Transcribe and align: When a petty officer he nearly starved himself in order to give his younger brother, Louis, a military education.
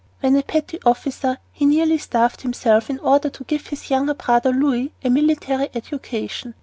When 0.19 0.35
a 0.35 0.41
petty 0.41 0.79
officer 0.83 1.37
he 1.51 1.63
nearly 1.67 1.99
starved 1.99 2.41
himself 2.41 2.89
in 2.89 2.97
order 3.01 3.29
to 3.29 3.43
give 3.43 3.67
his 3.67 3.91
younger 3.91 4.15
brother, 4.15 4.51
Louis, 4.51 4.93
a 5.03 5.11
military 5.11 5.69
education. 5.75 6.55